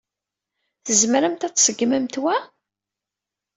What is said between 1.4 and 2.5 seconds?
ad tseggmemt wa?